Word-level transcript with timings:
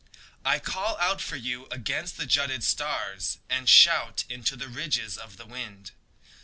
I 0.43 0.57
call 0.57 0.97
out 0.97 1.21
for 1.21 1.35
you 1.35 1.67
against 1.67 2.17
the 2.17 2.25
jutted 2.25 2.63
stars 2.63 3.37
And 3.51 3.69
shout 3.69 4.23
into 4.29 4.55
the 4.55 4.67
ridges 4.67 5.15
of 5.15 5.37
the 5.37 5.45
wind. 5.45 5.91